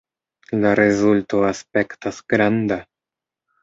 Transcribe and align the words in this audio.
La 0.63 0.71
rezulto 0.79 1.43
aspektas 1.51 2.27
granda! 2.37 2.85